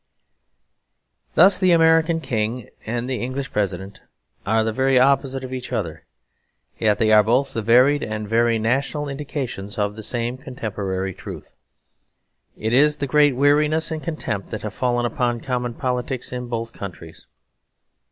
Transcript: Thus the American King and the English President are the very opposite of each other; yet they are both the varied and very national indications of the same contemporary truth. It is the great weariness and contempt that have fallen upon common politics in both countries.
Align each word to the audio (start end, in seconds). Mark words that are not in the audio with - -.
Thus 1.35 1.59
the 1.59 1.73
American 1.73 2.21
King 2.21 2.71
and 2.87 3.07
the 3.07 3.21
English 3.21 3.51
President 3.51 4.01
are 4.47 4.63
the 4.63 4.71
very 4.71 4.97
opposite 4.97 5.43
of 5.43 5.53
each 5.53 5.71
other; 5.71 6.07
yet 6.79 6.97
they 6.97 7.11
are 7.11 7.21
both 7.21 7.53
the 7.53 7.61
varied 7.61 8.01
and 8.01 8.27
very 8.27 8.57
national 8.57 9.07
indications 9.07 9.77
of 9.77 9.95
the 9.95 10.01
same 10.01 10.39
contemporary 10.39 11.13
truth. 11.13 11.53
It 12.57 12.73
is 12.73 12.95
the 12.95 13.05
great 13.05 13.35
weariness 13.35 13.91
and 13.91 14.01
contempt 14.01 14.49
that 14.49 14.63
have 14.63 14.73
fallen 14.73 15.05
upon 15.05 15.39
common 15.39 15.75
politics 15.75 16.33
in 16.33 16.47
both 16.47 16.73
countries. 16.73 17.27